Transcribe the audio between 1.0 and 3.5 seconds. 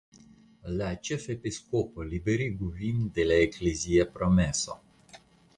ĉefepiskopo liberigu vin de la